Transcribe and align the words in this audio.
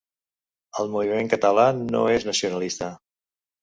El 0.85 0.89
moviment 0.95 1.31
català 1.35 1.69
no 1.85 2.05
és 2.19 2.29
nacionalista. 2.33 2.95